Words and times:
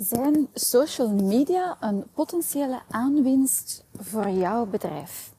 Zijn 0.00 0.48
social 0.54 1.12
media 1.12 1.76
een 1.80 2.04
potentiële 2.14 2.82
aanwinst 2.90 3.84
voor 3.96 4.28
jouw 4.28 4.66
bedrijf? 4.66 5.32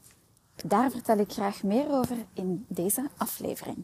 Daar 0.65 0.91
vertel 0.91 1.17
ik 1.17 1.31
graag 1.31 1.63
meer 1.63 1.91
over 1.91 2.17
in 2.33 2.65
deze 2.67 3.09
aflevering. 3.17 3.83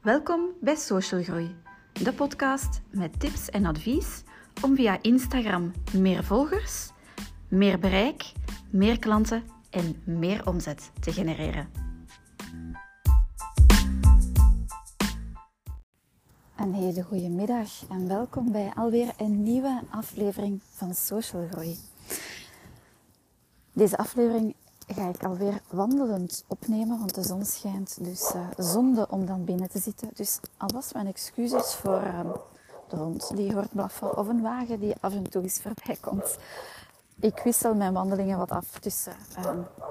Welkom 0.00 0.48
bij 0.60 0.76
Social 0.76 1.22
Groei, 1.22 1.56
de 1.92 2.12
podcast 2.12 2.80
met 2.90 3.20
tips 3.20 3.50
en 3.50 3.66
advies 3.66 4.22
om 4.62 4.76
via 4.76 4.98
Instagram 5.02 5.72
meer 5.92 6.24
volgers, 6.24 6.90
meer 7.48 7.78
bereik, 7.78 8.32
meer 8.70 8.98
klanten 8.98 9.44
en 9.70 10.02
meer 10.04 10.46
omzet 10.46 10.90
te 11.00 11.12
genereren. 11.12 11.84
Een 16.64 16.74
hele 16.74 17.02
goede 17.02 17.28
middag 17.28 17.68
en 17.88 18.08
welkom 18.08 18.52
bij 18.52 18.72
alweer 18.74 19.14
een 19.16 19.42
nieuwe 19.42 19.80
aflevering 19.90 20.60
van 20.70 20.94
Social 20.94 21.46
Groei. 21.50 21.78
Deze 23.72 23.96
aflevering 23.96 24.54
ga 24.86 25.08
ik 25.08 25.24
alweer 25.24 25.60
wandelend 25.70 26.44
opnemen, 26.48 26.98
want 26.98 27.14
de 27.14 27.22
zon 27.22 27.44
schijnt. 27.44 28.04
Dus 28.04 28.34
uh, 28.34 28.48
zonde 28.56 29.06
om 29.10 29.26
dan 29.26 29.44
binnen 29.44 29.70
te 29.70 29.78
zitten. 29.78 30.10
Dus 30.14 30.40
alvast 30.56 30.94
mijn 30.94 31.06
excuses 31.06 31.74
voor 31.74 32.02
uh, 32.02 32.20
de 32.88 32.96
hond 32.96 33.36
die 33.36 33.54
hoort 33.54 33.70
blaffen 33.72 34.18
of 34.18 34.28
een 34.28 34.42
wagen 34.42 34.80
die 34.80 34.94
af 35.00 35.14
en 35.14 35.30
toe 35.30 35.42
eens 35.42 35.60
voorbij 35.62 35.96
komt. 36.00 36.36
Ik 37.20 37.40
wissel 37.44 37.74
mijn 37.74 37.92
wandelingen 37.92 38.38
wat 38.38 38.50
af 38.50 38.78
tussen 38.78 39.16
uh, 39.38 39.50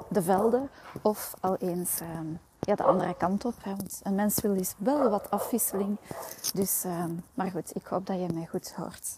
de 0.10 0.22
velden 0.22 0.70
of 1.02 1.34
al 1.40 1.56
eens 1.56 2.00
ehm, 2.00 2.28
ja, 2.66 2.76
de 2.76 2.84
andere 2.84 3.16
kant 3.18 3.46
op. 3.46 3.54
Hè, 3.64 3.76
want 3.76 4.00
een 4.04 4.16
mens 4.16 4.42
wil 4.42 4.56
dus 4.56 4.74
wel 4.78 5.10
wat 5.10 5.30
afwisseling. 5.30 5.98
Dus, 6.54 6.84
uh, 6.86 7.06
maar 7.34 7.52
goed, 7.52 7.76
ik 7.76 7.86
hoop 7.86 8.06
dat 8.06 8.20
je 8.20 8.34
mij 8.34 8.46
goed 8.46 8.74
hoort. 8.76 9.18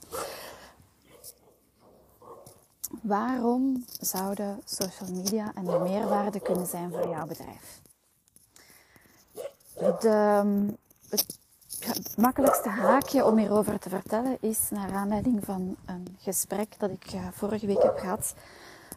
Waarom 3.02 3.86
zouden 4.00 4.62
social 4.66 5.10
media 5.10 5.52
een 5.56 5.82
meerwaarde 5.82 6.40
kunnen 6.40 6.68
zijn 6.68 6.92
voor 6.92 7.10
jouw 7.10 7.26
bedrijf? 7.26 7.82
Ehm, 9.76 10.68
het, 11.10 11.38
makkelijkste 12.18 12.70
haakje 12.70 13.26
om 13.26 13.38
hierover 13.38 13.80
te 13.80 13.90
vertellen 13.90 14.38
is 14.40 14.60
naar 14.70 14.94
aanleiding 14.94 15.46
van 15.46 15.76
een 15.86 16.18
gesprek 16.20 16.80
dat 16.80 16.90
ik 16.90 17.14
uh, 17.14 17.28
vorige 17.32 17.66
week 17.66 17.82
heb 17.82 17.98
gehad 17.98 18.34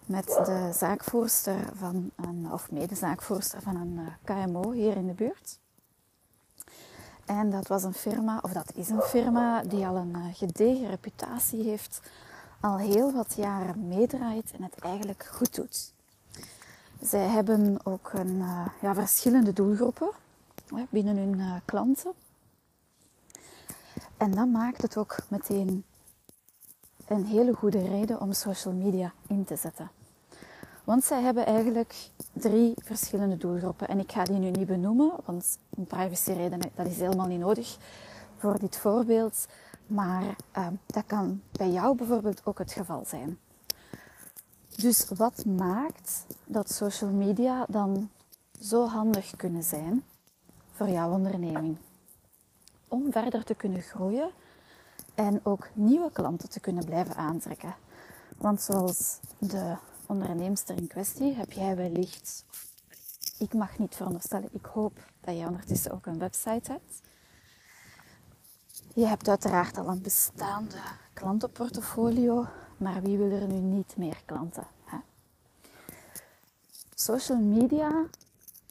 met 0.08 0.26
de 0.26 0.70
zaakvoerster 0.74 1.68
van 1.74 2.10
een, 2.16 2.52
of 2.52 2.70
medezaakvoerster 2.70 3.62
van 3.62 3.76
een 3.76 3.98
eh, 3.98 4.44
KMO 4.44 4.70
hier 4.70 4.96
in 4.96 5.06
de 5.06 5.12
buurt. 5.12 5.58
En 7.24 7.50
dat 7.50 7.66
was 7.66 7.82
een 7.82 7.94
firma, 7.94 8.38
of 8.42 8.52
dat 8.52 8.72
is 8.74 8.88
een 8.88 9.00
firma, 9.00 9.62
die 9.62 9.86
al 9.86 9.96
een 9.96 10.14
eh, 10.14 10.24
gedegen 10.32 10.88
reputatie 10.88 11.62
heeft, 11.62 12.00
al 12.60 12.78
heel 12.78 13.12
wat 13.12 13.34
jaren 13.34 13.88
meedraait 13.88 14.52
en 14.52 14.62
het 14.62 14.74
eigenlijk 14.78 15.30
goed 15.32 15.54
doet. 15.54 15.92
Zij 17.00 17.26
hebben 17.26 17.86
ook 17.86 18.12
een, 18.12 18.40
eh, 18.40 18.66
ja, 18.80 18.94
verschillende 18.94 19.52
doelgroepen 19.52 20.10
binnen 20.90 21.16
hun 21.16 21.62
klanten. 21.64 22.12
En 24.16 24.30
dat 24.30 24.48
maakt 24.48 24.82
het 24.82 24.96
ook 24.96 25.16
meteen 25.28 25.84
een 27.06 27.24
hele 27.24 27.54
goede 27.54 27.88
reden 27.88 28.20
om 28.20 28.32
social 28.32 28.74
media 28.74 29.12
in 29.26 29.44
te 29.44 29.56
zetten. 29.56 29.90
Want 30.88 31.04
zij 31.04 31.22
hebben 31.22 31.46
eigenlijk 31.46 32.10
drie 32.32 32.74
verschillende 32.76 33.36
doelgroepen. 33.36 33.88
En 33.88 33.98
ik 33.98 34.12
ga 34.12 34.24
die 34.24 34.38
nu 34.38 34.50
niet 34.50 34.66
benoemen, 34.66 35.12
want 35.24 35.58
om 35.68 35.86
privacyredenen, 35.86 36.70
dat 36.74 36.86
is 36.86 36.98
helemaal 36.98 37.26
niet 37.26 37.38
nodig 37.38 37.76
voor 38.36 38.58
dit 38.58 38.76
voorbeeld. 38.76 39.46
Maar 39.86 40.22
uh, 40.56 40.66
dat 40.86 41.06
kan 41.06 41.42
bij 41.52 41.70
jou 41.70 41.96
bijvoorbeeld 41.96 42.40
ook 42.44 42.58
het 42.58 42.72
geval 42.72 43.04
zijn. 43.06 43.38
Dus 44.76 45.08
wat 45.08 45.44
maakt 45.44 46.26
dat 46.44 46.70
social 46.70 47.10
media 47.10 47.66
dan 47.68 48.10
zo 48.60 48.86
handig 48.86 49.36
kunnen 49.36 49.62
zijn 49.62 50.04
voor 50.72 50.88
jouw 50.88 51.10
onderneming? 51.10 51.76
Om 52.88 53.12
verder 53.12 53.44
te 53.44 53.54
kunnen 53.54 53.82
groeien 53.82 54.30
en 55.14 55.40
ook 55.42 55.68
nieuwe 55.72 56.10
klanten 56.12 56.48
te 56.48 56.60
kunnen 56.60 56.84
blijven 56.84 57.16
aantrekken. 57.16 57.74
Want 58.36 58.60
zoals 58.60 59.18
de 59.38 59.76
onderneemster 60.08 60.76
in 60.76 60.86
kwestie 60.86 61.34
heb 61.34 61.52
jij 61.52 61.76
wellicht, 61.76 62.44
ik 63.38 63.54
mag 63.54 63.78
niet 63.78 63.94
veronderstellen, 63.94 64.48
ik 64.52 64.64
hoop 64.64 64.98
dat 65.20 65.38
je 65.38 65.46
ondertussen 65.46 65.92
ook 65.92 66.06
een 66.06 66.18
website 66.18 66.72
hebt. 66.72 67.00
Je 68.94 69.06
hebt 69.06 69.28
uiteraard 69.28 69.78
al 69.78 69.88
een 69.88 70.02
bestaande 70.02 70.76
klantenportfolio, 71.12 72.46
maar 72.76 73.02
wie 73.02 73.18
wil 73.18 73.30
er 73.30 73.46
nu 73.46 73.58
niet 73.58 73.96
meer 73.96 74.22
klanten? 74.24 74.66
Hè? 74.84 74.98
Social 76.94 77.38
media, 77.38 78.06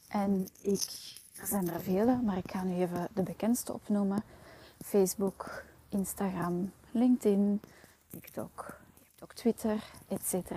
en 0.08 0.48
ik, 0.60 1.18
er 1.36 1.46
zijn 1.46 1.70
er 1.70 1.80
vele, 1.80 2.20
maar 2.22 2.36
ik 2.36 2.50
ga 2.50 2.62
nu 2.62 2.74
even 2.74 3.08
de 3.14 3.22
bekendste 3.22 3.72
opnoemen. 3.72 4.22
Facebook, 4.84 5.64
Instagram, 5.88 6.72
LinkedIn, 6.90 7.60
TikTok, 8.10 8.78
je 8.94 9.04
hebt 9.04 9.22
ook 9.22 9.32
Twitter, 9.32 9.84
etc 10.08 10.52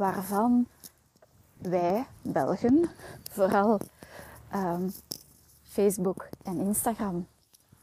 waarvan 0.00 0.66
wij, 1.58 2.06
Belgen, 2.22 2.90
vooral 3.30 3.80
um, 4.54 4.92
Facebook 5.62 6.28
en 6.42 6.60
Instagram 6.60 7.26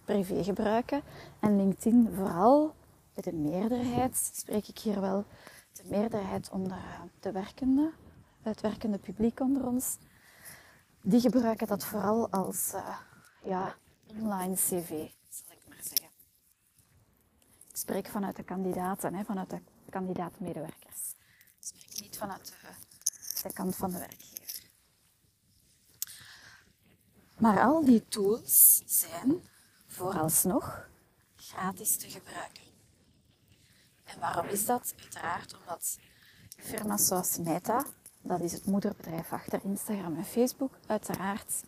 privé 0.05 0.44
gebruiken. 0.44 1.01
En 1.39 1.57
LinkedIn 1.57 2.11
vooral. 2.16 2.75
De 3.13 3.33
meerderheid, 3.33 4.31
spreek 4.33 4.67
ik 4.67 4.79
hier 4.79 5.01
wel, 5.01 5.25
de 5.72 5.83
meerderheid 5.85 6.50
onder 6.50 6.77
de 7.19 7.31
werkende, 7.31 7.91
het 8.41 8.61
werkende 8.61 8.97
publiek 8.97 9.39
onder 9.39 9.67
ons, 9.67 9.97
die 11.01 11.19
gebruiken 11.19 11.67
dat 11.67 11.85
vooral 11.85 12.29
als 12.29 12.72
uh, 12.73 12.97
ja, 13.44 13.75
online 14.19 14.56
cv, 14.56 14.89
zal 15.29 15.50
ik 15.50 15.67
maar 15.67 15.81
zeggen. 15.81 16.09
Ik 17.69 17.77
spreek 17.77 18.07
vanuit 18.07 18.35
de 18.35 18.44
kandidaten, 18.44 19.13
hè, 19.13 19.23
vanuit 19.23 19.50
de 19.50 19.59
kandidaat-medewerkers 19.89 21.16
niet 22.01 22.17
vanuit 22.17 22.53
de, 23.43 23.53
kant 23.53 23.75
van 23.75 23.91
de 23.91 23.97
werkgever. 23.97 24.69
Maar 27.37 27.61
al 27.61 27.85
die 27.85 28.07
tools 28.07 28.81
zijn 28.85 29.47
vooralsnog 29.87 30.89
gratis 31.35 31.97
te 31.97 32.09
gebruiken. 32.09 32.63
En 34.03 34.19
waarom 34.19 34.47
is 34.47 34.65
dat? 34.65 34.93
Uiteraard 35.01 35.57
omdat 35.59 35.97
firma's 36.57 37.07
zoals 37.07 37.37
Meta, 37.37 37.85
dat 38.21 38.41
is 38.41 38.51
het 38.51 38.65
moederbedrijf 38.65 39.31
achter 39.31 39.59
Instagram 39.63 40.15
en 40.17 40.25
Facebook, 40.25 40.77
uiteraard 40.87 41.63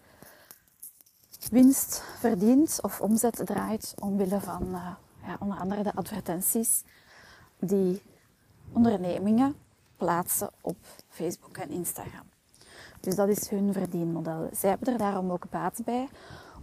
winst 1.51 2.03
verdient 2.19 2.81
of 2.81 3.01
omzet 3.01 3.41
draait 3.45 3.93
omwille 3.99 4.41
van 4.41 4.63
uh, 4.67 4.95
ja, 5.23 5.37
onder 5.39 5.57
andere 5.57 5.83
de 5.83 5.95
advertenties 5.95 6.83
die 7.59 8.01
ondernemingen 8.73 9.55
plaatsen 9.99 10.49
op 10.61 10.77
Facebook 11.07 11.57
en 11.57 11.69
Instagram. 11.69 12.27
Dus 12.99 13.15
dat 13.15 13.27
is 13.27 13.49
hun 13.49 13.73
verdienmodel. 13.73 14.49
Zij 14.53 14.69
hebben 14.69 14.93
er 14.93 14.97
daarom 14.97 15.31
ook 15.31 15.49
baat 15.49 15.81
bij 15.85 16.09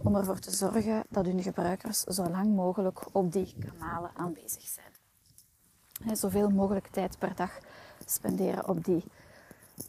om 0.03 0.15
ervoor 0.15 0.39
te 0.39 0.51
zorgen 0.51 1.03
dat 1.09 1.25
hun 1.25 1.43
gebruikers 1.43 2.01
zo 2.01 2.29
lang 2.29 2.55
mogelijk 2.55 2.99
op 3.11 3.31
die 3.31 3.55
kanalen 3.59 4.11
aanwezig 4.13 4.67
zijn. 4.67 6.15
Zoveel 6.15 6.49
mogelijk 6.49 6.87
tijd 6.87 7.17
per 7.17 7.35
dag 7.35 7.59
spenderen 8.05 8.67
op 8.67 8.85
die 8.85 9.03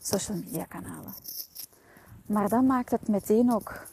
social 0.00 0.37
media 0.37 0.64
kanalen. 0.64 1.12
Maar 2.26 2.48
dat 2.48 2.62
maakt 2.62 2.91
het 2.91 3.08
meteen 3.08 3.53
ook, 3.53 3.87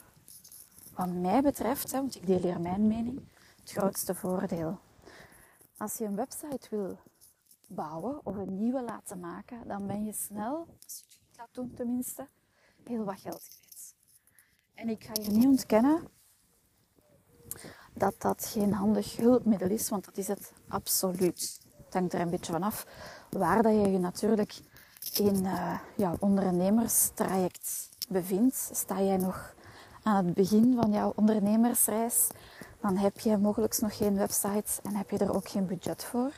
wat 0.94 1.12
mij 1.12 1.42
betreft, 1.42 1.90
want 1.90 2.14
ik 2.14 2.26
deel 2.26 2.40
hier 2.40 2.60
mijn 2.60 2.86
mening, 2.86 3.20
het 3.60 3.70
grootste 3.70 4.14
voordeel. 4.14 4.78
Als 5.76 5.98
je 5.98 6.04
een 6.04 6.16
website 6.16 6.66
wil 6.70 6.98
bouwen 7.66 8.26
of 8.26 8.36
een 8.36 8.58
nieuwe 8.58 8.82
laten 8.82 9.20
maken, 9.20 9.68
dan 9.68 9.86
ben 9.86 10.04
je 10.04 10.12
snel, 10.12 10.66
als 10.82 10.98
je 10.98 11.04
het 11.04 11.18
goed 11.20 11.36
laat 11.36 11.54
doen 11.54 11.74
tenminste, 11.74 12.28
heel 12.84 13.04
wat 13.04 13.20
geld 13.20 13.48
kwijt. 13.48 13.94
En 14.74 14.88
ik 14.88 15.04
ga 15.04 15.12
je 15.22 15.30
niet 15.30 15.46
ontkennen 15.46 16.08
dat 17.94 18.14
dat 18.18 18.46
geen 18.46 18.72
handig 18.72 19.16
hulpmiddel 19.16 19.70
is, 19.70 19.88
want 19.88 20.04
dat 20.04 20.16
is 20.16 20.28
het 20.28 20.52
absoluut. 20.68 21.60
Het 21.84 21.94
hangt 21.94 22.12
er 22.12 22.20
een 22.20 22.30
beetje 22.30 22.52
van 22.52 22.62
af 22.62 22.86
waar 23.30 23.62
dat 23.62 23.72
je 23.72 23.90
je 23.90 23.98
natuurlijk 23.98 24.60
in 25.14 25.44
uh, 25.44 25.78
jouw 25.96 26.16
ondernemerstraject 26.18 27.90
bevindt. 28.08 28.70
Sta 28.72 29.02
jij 29.02 29.16
nog 29.16 29.54
aan 30.02 30.24
het 30.24 30.34
begin 30.34 30.74
van 30.80 30.92
jouw 30.92 31.12
ondernemersreis, 31.16 32.28
dan 32.80 32.96
heb 32.96 33.18
je 33.18 33.36
mogelijk 33.36 33.80
nog 33.80 33.96
geen 33.96 34.16
website 34.16 34.82
en 34.82 34.94
heb 34.94 35.10
je 35.10 35.18
er 35.18 35.34
ook 35.34 35.48
geen 35.48 35.66
budget 35.66 36.04
voor 36.04 36.32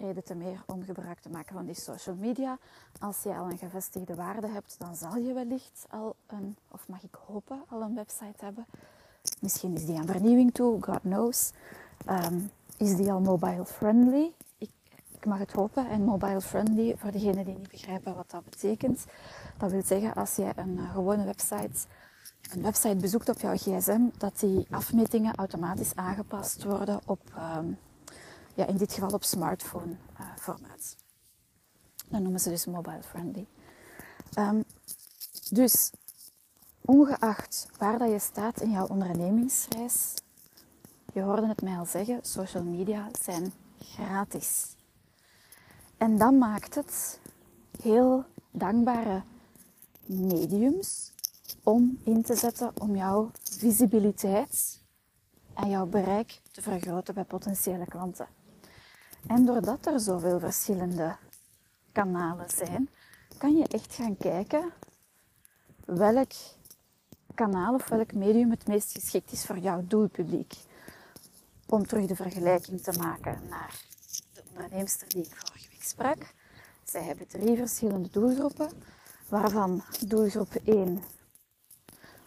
reden 0.00 0.24
te 0.24 0.34
meer 0.34 0.62
om 0.66 0.82
gebruik 0.82 1.20
te 1.20 1.30
maken 1.30 1.54
van 1.54 1.66
die 1.66 1.74
social 1.74 2.16
media. 2.16 2.58
Als 2.98 3.22
je 3.22 3.34
al 3.34 3.50
een 3.50 3.58
gevestigde 3.58 4.14
waarde 4.14 4.48
hebt, 4.48 4.76
dan 4.78 4.96
zal 4.96 5.16
je 5.16 5.32
wellicht 5.32 5.86
al 5.90 6.16
een, 6.26 6.56
of 6.70 6.88
mag 6.88 7.02
ik 7.02 7.14
hopen, 7.26 7.62
al 7.68 7.82
een 7.82 7.94
website 7.94 8.44
hebben. 8.44 8.66
Misschien 9.40 9.74
is 9.74 9.86
die 9.86 9.98
aan 9.98 10.06
vernieuwing 10.06 10.54
toe, 10.54 10.82
God 10.82 11.00
knows. 11.00 11.50
Ehm, 12.06 12.38
is 12.76 12.96
die 12.96 13.12
al 13.12 13.20
mobile 13.20 13.64
friendly? 13.64 14.32
Ik, 14.58 14.70
mag 15.26 15.38
het 15.38 15.52
hopen. 15.52 15.88
En 15.88 16.02
mobile 16.02 16.40
friendly, 16.40 16.96
voor 16.96 17.10
degenen 17.10 17.44
die 17.44 17.58
niet 17.58 17.70
begrijpen 17.70 18.14
wat 18.14 18.30
dat 18.30 18.44
betekent. 18.44 19.04
Dat 19.58 19.70
wil 19.70 19.82
zeggen, 19.84 20.14
als 20.14 20.36
je 20.36 20.52
een 20.56 20.76
uh, 20.76 20.92
gewone 20.92 21.24
website, 21.24 21.86
een 22.50 22.62
website 22.62 22.96
bezoekt 22.96 23.28
op 23.28 23.40
jouw 23.40 23.56
gsm, 23.56 24.00
dat 24.18 24.38
die 24.38 24.66
afmetingen 24.70 25.34
automatisch 25.34 25.94
aangepast 25.94 26.64
worden 26.64 27.00
op, 27.06 27.20
um, 27.56 27.78
ja, 28.60 28.66
in 28.66 28.76
dit 28.76 28.92
geval 28.92 29.10
op 29.10 29.24
smartphone 29.24 29.96
uh, 30.20 30.26
formaat. 30.36 30.96
Dat 32.08 32.20
noemen 32.20 32.40
ze 32.40 32.48
dus 32.48 32.66
mobile 32.66 33.02
friendly. 33.02 33.46
Um, 34.38 34.64
dus 35.50 35.90
ongeacht 36.80 37.68
waar 37.78 37.98
dat 37.98 38.10
je 38.10 38.18
staat 38.18 38.60
in 38.60 38.70
jouw 38.70 38.86
ondernemingsreis, 38.86 40.14
je 41.12 41.20
hoorde 41.20 41.46
het 41.46 41.62
mij 41.62 41.78
al 41.78 41.86
zeggen, 41.86 42.18
social 42.22 42.62
media 42.62 43.08
zijn 43.22 43.52
gratis. 43.78 44.76
En 45.96 46.18
dat 46.18 46.32
maakt 46.32 46.74
het 46.74 47.20
heel 47.82 48.24
dankbare 48.50 49.22
mediums 50.06 51.12
om 51.62 51.98
in 52.04 52.22
te 52.22 52.34
zetten 52.34 52.72
om 52.80 52.96
jouw 52.96 53.30
visibiliteit 53.42 54.80
en 55.54 55.70
jouw 55.70 55.86
bereik 55.86 56.40
te 56.50 56.62
vergroten 56.62 57.14
bij 57.14 57.24
potentiële 57.24 57.86
klanten. 57.86 58.28
En 59.26 59.44
doordat 59.44 59.86
er 59.86 60.00
zoveel 60.00 60.38
verschillende 60.38 61.16
kanalen 61.92 62.50
zijn, 62.50 62.88
kan 63.38 63.56
je 63.56 63.66
echt 63.68 63.94
gaan 63.94 64.16
kijken 64.16 64.72
welk 65.84 66.32
kanaal 67.34 67.74
of 67.74 67.88
welk 67.88 68.12
medium 68.12 68.50
het 68.50 68.66
meest 68.66 68.92
geschikt 68.92 69.32
is 69.32 69.46
voor 69.46 69.58
jouw 69.58 69.84
doelpubliek. 69.86 70.54
Om 71.66 71.86
terug 71.86 72.06
de 72.06 72.16
vergelijking 72.16 72.82
te 72.82 72.98
maken 72.98 73.40
naar 73.48 73.80
de 74.32 74.42
onderneemster 74.48 75.08
die 75.08 75.24
ik 75.24 75.36
vorige 75.36 75.68
week 75.70 75.82
sprak. 75.82 76.34
Zij 76.84 77.02
hebben 77.02 77.26
drie 77.28 77.56
verschillende 77.56 78.08
doelgroepen, 78.10 78.70
waarvan 79.28 79.82
doelgroep 80.06 80.54
1 80.64 81.02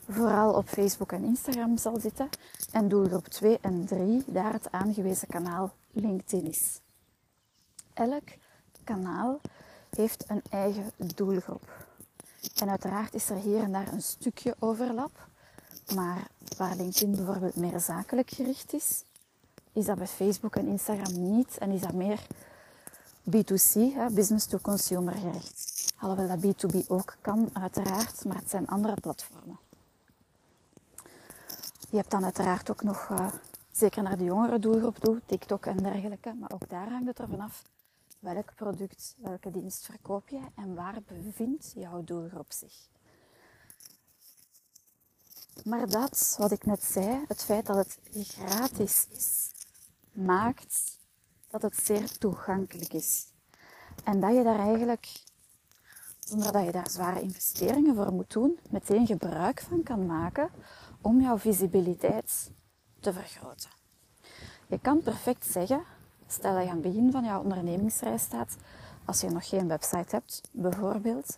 vooral 0.10 0.54
op 0.54 0.68
Facebook 0.68 1.12
en 1.12 1.24
Instagram 1.24 1.78
zal 1.78 2.00
zitten 2.00 2.30
en 2.72 2.88
doelgroep 2.88 3.28
2 3.28 3.58
en 3.62 3.86
3 3.86 4.24
daar 4.28 4.54
het 4.54 4.72
aangewezen 4.72 5.28
kanaal 5.28 5.74
LinkedIn 5.92 6.48
is. 6.48 6.82
Elk 7.94 8.24
kanaal 8.84 9.42
heeft 9.90 10.26
een 10.28 10.42
eigen 10.50 10.92
doelgroep. 11.16 11.86
En 12.56 12.70
uiteraard 12.70 13.14
is 13.14 13.30
er 13.30 13.38
hier 13.38 13.62
en 13.62 13.72
daar 13.72 13.94
een 13.94 14.02
stukje 14.02 14.56
overlap. 14.60 15.28
Maar 15.96 16.28
waar 16.58 16.76
LinkedIn 16.76 17.16
bijvoorbeeld 17.16 17.56
meer 17.56 17.80
zakelijk 17.80 18.30
gericht 18.30 18.74
is, 18.74 19.04
is 19.74 19.86
dat 19.86 19.98
bij 19.98 20.08
Facebook 20.08 20.56
en 20.56 20.68
Instagram 20.68 21.36
niet. 21.36 21.58
En 21.58 21.72
is 21.72 21.82
dat 21.82 21.94
meer 21.94 22.28
B2C, 23.30 23.94
hè, 23.94 24.10
business 24.10 24.46
to 24.46 24.58
consumer 24.58 25.14
gericht. 25.14 25.94
Alhoewel 26.00 26.28
dat 26.28 26.40
B2B 26.40 26.88
ook 26.88 27.16
kan, 27.22 27.50
uiteraard, 27.54 28.26
maar 28.26 28.36
het 28.36 28.50
zijn 28.50 28.68
andere 28.68 28.94
platformen. 28.94 29.60
Je 31.90 32.00
hebt 32.00 32.12
dan 32.12 32.24
uiteraard 32.24 32.72
ook 32.72 32.84
nog, 32.84 33.10
uh, 33.12 33.28
zeker 33.72 34.04
naar 34.04 34.18
de 34.18 34.24
jongere 34.24 34.60
doelgroep 34.60 34.98
toe, 34.98 35.22
TikTok 35.26 35.66
en 35.66 35.78
dergelijke. 35.78 36.34
Maar 36.34 36.52
ook 36.54 36.70
daar 36.70 36.90
hangt 36.90 37.08
het 37.08 37.20
er 37.20 37.28
vanaf 37.28 37.64
welk 38.24 38.56
product, 38.56 39.16
welke 39.18 39.52
dienst 39.52 39.86
verkoop 39.86 40.30
je 40.30 40.42
en 40.56 40.76
waar 40.76 41.02
bevindt 41.08 41.72
jouw 41.76 42.04
doelgroep 42.04 42.52
zich. 42.52 42.74
Maar 45.64 45.90
dat, 45.90 46.36
wat 46.38 46.52
ik 46.52 46.66
net 46.66 46.84
zei, 46.84 47.26
het 47.28 47.44
feit 47.44 47.66
dat 47.66 47.76
het 47.76 48.00
gratis 48.12 49.08
is, 49.12 49.52
maakt 50.12 51.00
dat 51.48 51.62
het 51.62 51.76
zeer 51.76 52.18
toegankelijk 52.18 52.94
is. 52.94 53.28
En 54.04 54.20
dat 54.20 54.36
je 54.36 54.44
daar 54.44 54.60
eigenlijk, 54.60 55.24
zonder 56.20 56.52
dat 56.52 56.66
je 56.66 56.72
daar 56.72 56.90
zware 56.90 57.22
investeringen 57.22 57.96
voor 57.96 58.14
moet 58.14 58.32
doen, 58.32 58.60
meteen 58.70 59.06
gebruik 59.06 59.62
van 59.62 59.84
kan 59.84 60.06
maken 60.06 60.50
om 61.02 61.22
jouw 61.22 61.38
visibiliteit 61.38 62.52
te 63.00 63.14
vergroten. 63.14 63.70
Je 64.68 64.80
kan 64.80 65.02
perfect 65.02 65.46
zeggen, 65.46 65.84
Stel 66.34 66.54
dat 66.54 66.64
je 66.64 66.70
aan 66.70 66.82
het 66.82 66.94
begin 66.94 67.12
van 67.12 67.24
jouw 67.24 67.42
ondernemingsreis 67.42 68.22
staat, 68.22 68.56
als 69.06 69.22
je 69.22 69.30
nog 69.30 69.48
geen 69.48 69.68
website 69.68 70.16
hebt, 70.16 70.42
bijvoorbeeld, 70.52 71.38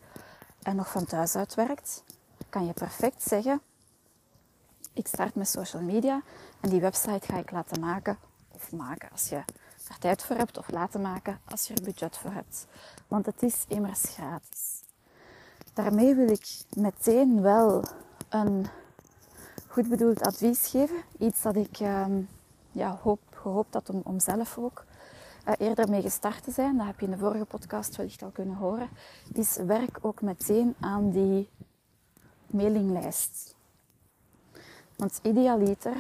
en 0.62 0.76
nog 0.76 0.92
van 0.92 1.06
thuis 1.06 1.36
uit 1.36 1.56
werkt, 1.56 2.04
kan 2.50 2.66
je 2.66 2.74
perfect 2.74 3.24
zeggen: 3.24 3.62
Ik 4.94 5.08
start 5.08 5.36
met 5.36 5.48
social 5.48 5.82
media 5.82 6.22
en 6.60 6.70
die 6.70 6.80
website 6.80 7.26
ga 7.26 7.38
ik 7.38 7.52
laten 7.52 7.80
maken 7.80 8.18
of 8.52 8.72
maken 8.72 9.12
als 9.12 9.30
je 9.30 9.36
er 9.88 9.98
tijd 10.00 10.24
voor 10.24 10.36
hebt, 10.36 10.58
of 10.58 10.70
laten 10.72 11.02
maken 11.02 11.40
als 11.46 11.68
je 11.68 11.74
er 11.74 11.84
budget 11.84 12.18
voor 12.18 12.32
hebt. 12.32 12.68
Want 13.08 13.26
het 13.26 13.44
is 13.44 13.66
immers 13.68 14.02
gratis. 14.02 14.84
Daarmee 15.74 16.16
wil 16.16 16.30
ik 16.30 16.48
meteen 16.76 17.42
wel 17.42 17.84
een 18.30 18.66
goed 19.68 19.90
bedoeld 19.90 20.22
advies 20.22 20.68
geven. 20.68 21.02
Iets 21.18 21.42
dat 21.42 21.56
ik 21.56 21.80
ehm, 21.80 22.22
ja, 22.72 23.00
hoop, 23.02 23.35
gehoopt 23.46 23.74
had 23.74 23.90
om, 23.90 24.02
om 24.04 24.20
zelf 24.20 24.58
ook 24.58 24.86
uh, 25.48 25.54
eerder 25.58 25.90
mee 25.90 26.02
gestart 26.02 26.44
te 26.44 26.52
zijn. 26.52 26.78
Dat 26.78 26.86
heb 26.86 27.00
je 27.00 27.06
in 27.06 27.12
de 27.12 27.18
vorige 27.18 27.46
podcast 27.46 27.96
wellicht 27.96 28.24
al 28.24 28.30
kunnen 28.30 28.56
horen. 28.56 28.90
Is 29.34 29.56
werk 29.56 29.98
ook 30.02 30.22
meteen 30.22 30.76
aan 30.80 31.12
die 31.12 31.50
mailinglijst. 32.48 33.56
Want 34.96 35.20
idealiter, 35.22 35.96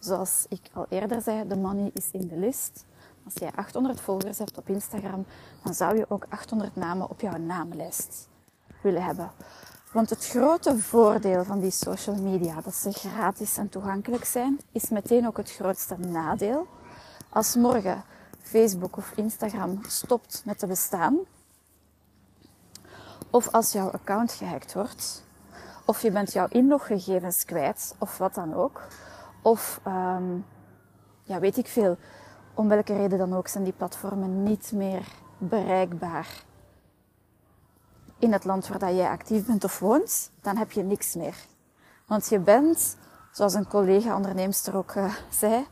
zoals 0.00 0.46
ik 0.48 0.70
al 0.72 0.86
eerder 0.88 1.20
zei, 1.20 1.48
de 1.48 1.56
money 1.56 1.90
is 1.94 2.10
in 2.10 2.28
de 2.28 2.36
list. 2.36 2.84
Als 3.24 3.34
jij 3.34 3.52
800 3.54 4.00
volgers 4.00 4.38
hebt 4.38 4.58
op 4.58 4.68
Instagram, 4.68 5.24
dan 5.62 5.74
zou 5.74 5.96
je 5.96 6.06
ook 6.08 6.26
800 6.28 6.76
namen 6.76 7.10
op 7.10 7.20
jouw 7.20 7.36
naamlijst 7.36 8.28
willen 8.82 9.04
hebben. 9.04 9.30
Want 9.92 10.10
het 10.10 10.26
grote 10.26 10.78
voordeel 10.78 11.44
van 11.44 11.60
die 11.60 11.70
social 11.70 12.16
media, 12.16 12.60
dat 12.60 12.74
ze 12.74 12.92
gratis 12.92 13.56
en 13.56 13.68
toegankelijk 13.68 14.24
zijn, 14.24 14.60
is 14.70 14.88
meteen 14.88 15.26
ook 15.26 15.36
het 15.36 15.52
grootste 15.52 15.96
nadeel. 15.98 16.66
Als 17.28 17.56
morgen 17.56 18.04
Facebook 18.42 18.96
of 18.96 19.12
Instagram 19.16 19.80
stopt 19.86 20.42
met 20.44 20.58
te 20.58 20.66
bestaan, 20.66 21.18
of 23.30 23.48
als 23.48 23.72
jouw 23.72 23.90
account 23.90 24.32
gehackt 24.32 24.74
wordt, 24.74 25.24
of 25.84 26.02
je 26.02 26.10
bent 26.10 26.32
jouw 26.32 26.46
inloggegevens 26.48 27.44
kwijt, 27.44 27.94
of 27.98 28.18
wat 28.18 28.34
dan 28.34 28.54
ook, 28.54 28.82
of 29.42 29.80
um, 29.86 30.44
ja, 31.22 31.38
weet 31.40 31.56
ik 31.56 31.66
veel, 31.66 31.96
om 32.54 32.68
welke 32.68 32.96
reden 32.96 33.18
dan 33.18 33.36
ook 33.36 33.48
zijn 33.48 33.64
die 33.64 33.72
platformen 33.72 34.42
niet 34.42 34.72
meer 34.72 35.06
bereikbaar 35.38 36.44
in 38.22 38.32
het 38.32 38.44
land 38.44 38.68
waar 38.68 38.94
jij 38.94 39.08
actief 39.08 39.46
bent 39.46 39.64
of 39.64 39.78
woont, 39.78 40.30
dan 40.40 40.56
heb 40.56 40.72
je 40.72 40.82
niks 40.82 41.14
meer. 41.14 41.36
Want 42.06 42.28
je 42.28 42.38
bent, 42.38 42.96
zoals 43.32 43.54
een 43.54 43.68
collega 43.68 44.16
onderneemster 44.16 44.76
ook 44.76 44.94
uh, 44.94 45.14
zei, 45.30 45.66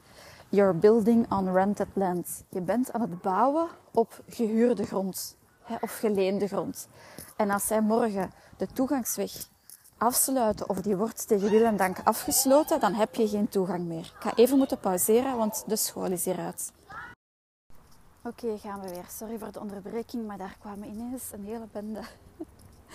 you're 0.49 0.75
building 0.75 1.33
on 1.33 1.52
rented 1.52 1.88
land. 1.92 2.45
Je 2.49 2.61
bent 2.61 2.92
aan 2.92 3.00
het 3.00 3.23
bouwen 3.23 3.69
op 3.90 4.23
gehuurde 4.28 4.85
grond 4.85 5.37
hè, 5.62 5.76
of 5.80 5.99
geleende 5.99 6.47
grond. 6.47 6.88
En 7.37 7.50
als 7.50 7.66
zij 7.66 7.80
morgen 7.80 8.30
de 8.57 8.66
toegangsweg 8.66 9.33
afsluiten 9.99 10.69
of 10.69 10.80
die 10.80 10.97
wordt 10.97 11.28
tegen 11.28 11.50
wil 11.50 11.64
en 11.64 11.76
dank 11.76 11.97
afgesloten, 12.04 12.80
dan 12.80 12.95
heb 12.95 13.14
je 13.14 13.28
geen 13.28 13.49
toegang 13.49 13.85
meer. 13.87 14.12
Ik 14.16 14.16
ga 14.19 14.35
even 14.35 14.59
moeten 14.59 14.78
pauzeren, 14.78 15.37
want 15.37 15.64
de 15.66 15.76
school 15.76 16.11
is 16.11 16.25
hieruit. 16.25 16.73
Oké, 18.25 18.59
gaan 18.59 18.80
we 18.80 18.88
weer. 18.88 19.07
Sorry 19.09 19.38
voor 19.38 19.52
de 19.52 19.61
onderbreking, 19.61 20.26
maar 20.26 20.38
daar 20.38 20.57
kwamen 20.61 20.88
ineens 20.88 21.23
een 21.33 21.45
hele 21.45 21.66
bende 21.73 22.00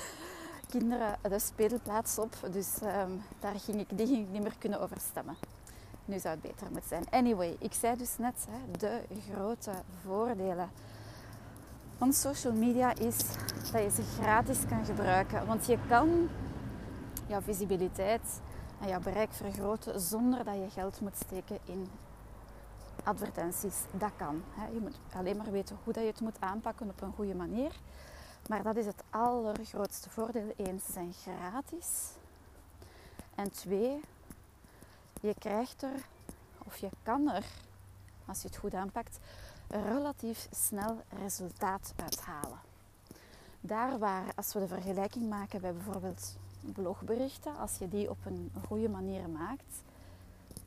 kinderen 0.71 1.17
de 1.21 1.39
speelplaats 1.39 2.19
op. 2.19 2.35
Dus 2.51 2.67
um, 2.81 3.21
daar 3.39 3.59
ging 3.59 3.79
ik, 3.79 3.97
die 3.97 4.07
ging 4.07 4.25
ik 4.25 4.31
niet 4.31 4.41
meer 4.41 4.55
kunnen 4.57 4.81
overstemmen. 4.81 5.35
Nu 6.05 6.19
zou 6.19 6.33
het 6.33 6.41
beter 6.41 6.71
moeten 6.71 6.89
zijn. 6.89 7.09
Anyway, 7.09 7.55
ik 7.59 7.73
zei 7.73 7.97
dus 7.97 8.17
net, 8.17 8.47
hè, 8.49 8.77
de 8.77 9.01
grote 9.31 9.71
voordelen 10.03 10.69
van 11.97 12.13
social 12.13 12.53
media 12.53 12.95
is 12.95 13.17
dat 13.71 13.81
je 13.81 13.89
ze 13.95 14.01
gratis 14.21 14.59
kan 14.69 14.85
gebruiken. 14.85 15.45
Want 15.45 15.65
je 15.65 15.77
kan 15.87 16.29
jouw 17.27 17.41
visibiliteit 17.41 18.41
en 18.81 18.87
jouw 18.87 18.99
bereik 18.99 19.33
vergroten 19.33 19.99
zonder 19.99 20.43
dat 20.43 20.55
je 20.55 20.69
geld 20.69 21.01
moet 21.01 21.17
steken 21.17 21.57
in 21.65 21.87
advertenties. 23.03 23.75
Dat 23.91 24.11
kan. 24.17 24.43
Hè. 24.49 24.67
Je 24.67 24.79
moet 24.79 24.99
alleen 25.15 25.37
maar 25.37 25.51
weten 25.51 25.77
hoe 25.83 25.93
dat 25.93 26.03
je 26.03 26.09
het 26.09 26.21
moet 26.21 26.39
aanpakken 26.39 26.89
op 26.89 27.01
een 27.01 27.13
goede 27.15 27.35
manier. 27.35 27.71
Maar 28.49 28.63
dat 28.63 28.75
is 28.75 28.85
het 28.85 29.03
allergrootste 29.09 30.09
voordeel. 30.09 30.53
Eén, 30.57 30.79
ze 30.85 30.91
zijn 30.91 31.13
gratis. 31.13 31.87
En 33.35 33.51
twee, 33.51 34.01
je 35.21 35.33
krijgt 35.39 35.83
er, 35.83 36.05
of 36.65 36.77
je 36.77 36.89
kan 37.03 37.29
er, 37.29 37.45
als 38.25 38.41
je 38.41 38.47
het 38.47 38.57
goed 38.57 38.73
aanpakt, 38.73 39.19
relatief 39.67 40.47
snel 40.51 41.01
resultaat 41.23 41.93
uithalen. 41.95 42.59
Daar 43.61 43.99
waar, 43.99 44.31
als 44.35 44.53
we 44.53 44.59
de 44.59 44.67
vergelijking 44.67 45.29
maken 45.29 45.61
bij 45.61 45.73
bijvoorbeeld 45.73 46.35
blogberichten, 46.73 47.57
als 47.57 47.77
je 47.77 47.89
die 47.89 48.09
op 48.09 48.25
een 48.25 48.51
goede 48.67 48.89
manier 48.89 49.29
maakt, 49.29 49.83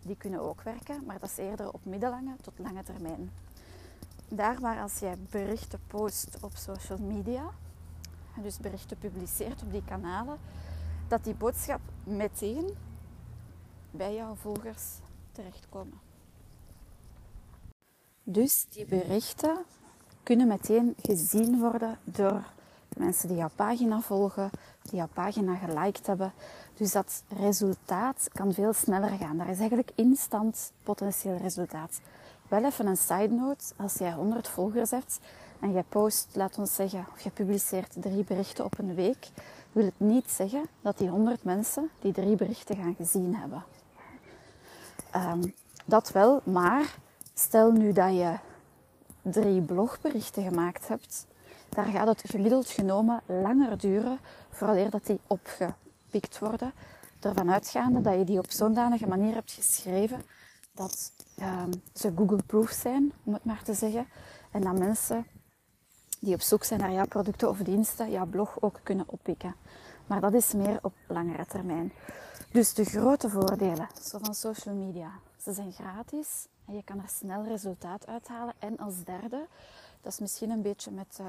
die 0.02 0.16
kunnen 0.16 0.40
ook 0.40 0.62
werken, 0.62 1.04
maar 1.04 1.18
dat 1.18 1.30
is 1.30 1.36
eerder 1.36 1.72
op 1.72 1.84
middellange 1.84 2.36
tot 2.42 2.58
lange 2.58 2.82
termijn. 2.82 3.30
Daar 4.28 4.60
waar 4.60 4.82
als 4.82 4.98
jij 4.98 5.16
berichten 5.30 5.80
post 5.86 6.38
op 6.40 6.56
social 6.56 6.98
media, 6.98 7.50
dus 8.42 8.58
berichten 8.58 8.98
publiceert 8.98 9.62
op 9.62 9.72
die 9.72 9.84
kanalen, 9.84 10.38
dat 11.08 11.24
die 11.24 11.34
boodschap 11.34 11.80
meteen 12.04 12.68
bij 13.90 14.14
jouw 14.14 14.34
volgers 14.34 14.84
terechtkomen. 15.32 16.00
Dus 18.22 18.66
die 18.68 18.86
berichten 18.86 19.56
kunnen 20.22 20.46
meteen 20.46 20.94
gezien 21.02 21.58
worden 21.58 21.98
door 22.04 22.42
de 22.88 23.00
mensen 23.00 23.28
die 23.28 23.36
jouw 23.36 23.50
pagina 23.54 24.00
volgen, 24.00 24.50
die 24.82 24.96
jouw 24.96 25.08
pagina 25.12 25.54
geliked 25.54 26.06
hebben. 26.06 26.32
Dus 26.74 26.92
dat 26.92 27.22
resultaat 27.28 28.28
kan 28.32 28.52
veel 28.52 28.72
sneller 28.72 29.18
gaan. 29.18 29.36
Daar 29.36 29.48
is 29.48 29.58
eigenlijk 29.58 29.90
instant 29.94 30.72
potentieel 30.82 31.36
resultaat. 31.36 32.00
Wel 32.48 32.64
even 32.64 32.86
een 32.86 32.96
side 32.96 33.34
note, 33.34 33.64
als 33.76 33.94
jij 33.94 34.12
100 34.12 34.48
volgers 34.48 34.90
hebt 34.90 35.20
en 35.60 35.72
jij 35.72 35.84
post, 35.88 36.28
laat 36.32 36.58
ons 36.58 36.74
zeggen, 36.74 37.06
of 37.12 37.20
je 37.20 37.30
publiceert 37.30 37.94
drie 37.96 38.24
berichten 38.24 38.64
op 38.64 38.78
een 38.78 38.94
week, 38.94 39.28
wil 39.72 39.84
het 39.84 40.00
niet 40.00 40.30
zeggen 40.30 40.66
dat 40.80 40.98
die 40.98 41.08
100 41.08 41.44
mensen 41.44 41.90
die 42.00 42.12
drie 42.12 42.36
berichten 42.36 42.76
gaan 42.76 42.94
gezien 42.94 43.34
hebben. 43.34 43.64
Um, 45.16 45.54
dat 45.84 46.12
wel, 46.12 46.40
maar 46.44 46.94
stel 47.34 47.72
nu 47.72 47.92
dat 47.92 48.12
je 48.12 48.34
drie 49.22 49.60
blogberichten 49.60 50.42
gemaakt 50.42 50.88
hebt, 50.88 51.26
daar 51.68 51.84
gaat 51.84 52.06
het 52.06 52.22
gemiddeld 52.26 52.68
genomen 52.68 53.20
langer 53.26 53.78
duren 53.78 54.18
voordat 54.50 54.90
dat 54.90 55.06
die 55.06 55.20
opgepikt 55.26 56.38
worden. 56.38 56.72
Ervan 57.20 57.50
uitgaande 57.52 58.00
dat 58.00 58.18
je 58.18 58.24
die 58.24 58.38
op 58.38 58.50
zo'n 58.50 58.72
manier 59.08 59.34
hebt 59.34 59.52
geschreven 59.52 60.22
dat 60.72 61.12
um, 61.40 61.70
ze 61.92 62.12
Google-proof 62.16 62.70
zijn, 62.70 63.12
om 63.24 63.32
het 63.32 63.44
maar 63.44 63.62
te 63.62 63.74
zeggen. 63.74 64.06
En 64.50 64.60
dat 64.60 64.78
mensen 64.78 65.26
die 66.18 66.34
op 66.34 66.40
zoek 66.40 66.64
zijn 66.64 66.80
naar 66.80 66.92
jouw 66.92 67.06
producten 67.06 67.48
of 67.48 67.58
diensten 67.58 68.10
jouw 68.10 68.26
blog 68.26 68.56
ook 68.60 68.80
kunnen 68.82 69.04
oppikken. 69.08 69.54
Maar 70.06 70.20
dat 70.20 70.34
is 70.34 70.52
meer 70.52 70.78
op 70.82 70.92
langere 71.06 71.46
termijn. 71.46 71.92
Dus 72.52 72.74
de 72.74 72.84
grote 72.84 73.28
voordelen 73.28 73.88
van 74.02 74.34
social 74.34 74.74
media. 74.74 75.10
Ze 75.42 75.52
zijn 75.52 75.72
gratis 75.72 76.46
en 76.64 76.74
je 76.74 76.82
kan 76.84 76.98
er 76.98 77.08
snel 77.08 77.44
resultaat 77.44 78.06
uithalen. 78.06 78.54
En 78.58 78.78
als 78.78 79.04
derde, 79.04 79.46
dat 80.00 80.12
is 80.12 80.18
misschien 80.18 80.50
een 80.50 80.62
beetje 80.62 80.90
met 80.90 81.18
uh, 81.20 81.26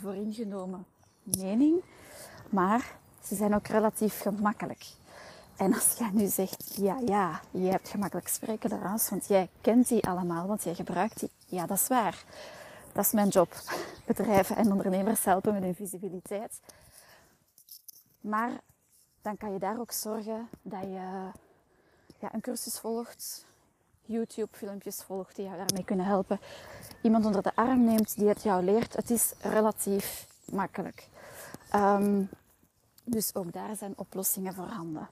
vooringenomen 0.00 0.86
mening, 1.22 1.82
maar 2.48 2.96
ze 3.24 3.34
zijn 3.34 3.54
ook 3.54 3.66
relatief 3.66 4.20
gemakkelijk. 4.20 4.86
En 5.56 5.74
als 5.74 5.94
jij 5.98 6.10
nu 6.12 6.26
zegt, 6.26 6.74
ja, 6.76 6.98
ja, 7.06 7.40
je 7.50 7.70
hebt 7.70 7.88
gemakkelijk 7.88 8.28
spreken 8.28 8.70
daarnaast, 8.70 9.10
want 9.10 9.26
jij 9.26 9.48
kent 9.60 9.88
die 9.88 10.06
allemaal, 10.06 10.46
want 10.46 10.62
jij 10.62 10.74
gebruikt 10.74 11.20
die. 11.20 11.30
Ja, 11.46 11.66
dat 11.66 11.76
is 11.76 11.88
waar. 11.88 12.24
Dat 12.92 13.04
is 13.04 13.12
mijn 13.12 13.28
job. 13.28 13.54
Bedrijven 14.06 14.56
en 14.56 14.70
ondernemers 14.72 15.24
helpen 15.24 15.52
met 15.52 15.62
hun 15.62 15.74
visibiliteit. 15.74 16.60
Maar 18.20 18.50
dan 19.22 19.36
kan 19.36 19.52
je 19.52 19.58
daar 19.58 19.80
ook 19.80 19.92
zorgen 19.92 20.48
dat 20.62 20.82
je 20.82 21.30
ja, 22.18 22.34
een 22.34 22.40
cursus 22.40 22.78
volgt, 22.78 23.46
YouTube-filmpjes 24.04 25.02
volgt 25.02 25.36
die 25.36 25.44
jou 25.44 25.56
daarmee 25.56 25.84
kunnen 25.84 26.06
helpen. 26.06 26.40
Iemand 27.02 27.24
onder 27.24 27.42
de 27.42 27.54
arm 27.54 27.84
neemt 27.84 28.16
die 28.16 28.28
het 28.28 28.42
jou 28.42 28.64
leert. 28.64 28.96
Het 28.96 29.10
is 29.10 29.32
relatief 29.40 30.26
makkelijk. 30.44 31.08
Um, 31.74 32.28
dus 33.04 33.34
ook 33.34 33.52
daar 33.52 33.76
zijn 33.76 33.92
oplossingen 33.96 34.54
voorhanden. 34.54 35.08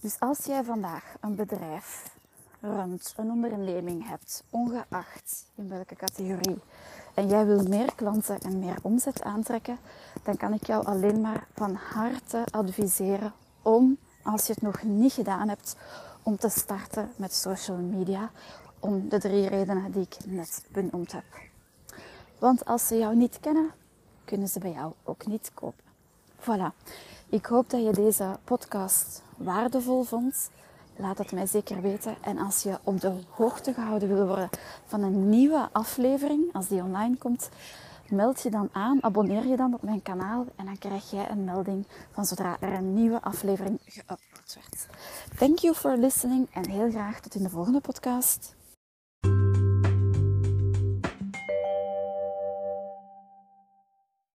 Dus 0.00 0.20
als 0.20 0.44
jij 0.44 0.64
vandaag 0.64 1.14
een 1.20 1.34
bedrijf 1.34 2.14
runt, 2.60 3.14
een 3.16 3.30
onderneming 3.30 4.08
hebt, 4.08 4.44
ongeacht 4.50 5.46
in 5.54 5.68
welke 5.68 5.96
categorie, 5.96 6.58
en 7.14 7.28
jij 7.28 7.46
wil 7.46 7.62
meer 7.62 7.94
klanten 7.94 8.38
en 8.38 8.58
meer 8.58 8.76
omzet 8.82 9.22
aantrekken, 9.22 9.78
dan 10.22 10.36
kan 10.36 10.52
ik 10.52 10.66
jou 10.66 10.86
alleen 10.86 11.20
maar 11.20 11.46
van 11.54 11.74
harte 11.74 12.44
adviseren 12.50 13.32
om, 13.62 13.98
als 14.22 14.46
je 14.46 14.52
het 14.52 14.62
nog 14.62 14.82
niet 14.82 15.12
gedaan 15.12 15.48
hebt, 15.48 15.76
om 16.22 16.36
te 16.36 16.48
starten 16.48 17.10
met 17.16 17.34
social 17.34 17.76
media. 17.76 18.30
Om 18.80 19.08
de 19.08 19.18
drie 19.18 19.48
redenen 19.48 19.92
die 19.92 20.02
ik 20.02 20.16
net 20.26 20.64
benoemd 20.70 21.12
heb. 21.12 21.24
Want 22.38 22.64
als 22.64 22.86
ze 22.86 22.98
jou 22.98 23.16
niet 23.16 23.40
kennen, 23.40 23.70
kunnen 24.24 24.48
ze 24.48 24.58
bij 24.58 24.72
jou 24.72 24.92
ook 25.04 25.26
niet 25.26 25.50
kopen. 25.54 25.84
Voilà. 26.40 26.86
Ik 27.28 27.46
hoop 27.46 27.70
dat 27.70 27.82
je 27.82 27.92
deze 27.92 28.38
podcast 28.44 29.22
waardevol 29.36 30.02
vond. 30.02 30.50
Laat 30.96 31.18
het 31.18 31.32
mij 31.32 31.46
zeker 31.46 31.80
weten. 31.80 32.16
En 32.20 32.38
als 32.38 32.62
je 32.62 32.78
op 32.82 33.00
de 33.00 33.12
hoogte 33.30 33.72
gehouden 33.72 34.08
wil 34.08 34.26
worden 34.26 34.50
van 34.86 35.02
een 35.02 35.28
nieuwe 35.28 35.68
aflevering, 35.72 36.52
als 36.52 36.68
die 36.68 36.82
online 36.82 37.16
komt, 37.16 37.48
meld 38.08 38.42
je 38.42 38.50
dan 38.50 38.68
aan, 38.72 39.02
abonneer 39.02 39.46
je 39.46 39.56
dan 39.56 39.74
op 39.74 39.82
mijn 39.82 40.02
kanaal 40.02 40.46
en 40.56 40.64
dan 40.64 40.78
krijg 40.78 41.10
jij 41.10 41.30
een 41.30 41.44
melding 41.44 41.86
van 42.10 42.24
zodra 42.24 42.56
er 42.60 42.72
een 42.72 42.94
nieuwe 42.94 43.22
aflevering 43.22 43.78
geüpload 43.84 44.54
wordt. 44.54 44.86
Thank 45.38 45.58
you 45.58 45.74
for 45.74 45.96
listening 45.96 46.48
en 46.52 46.70
heel 46.70 46.90
graag 46.90 47.20
tot 47.20 47.34
in 47.34 47.42
de 47.42 47.50
volgende 47.50 47.80
podcast. 47.80 48.55